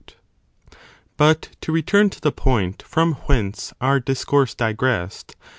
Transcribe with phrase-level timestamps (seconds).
[1.15, 4.25] But, to return to the point from whence our dis 5.
[4.25, 5.35] The insuf course digressed.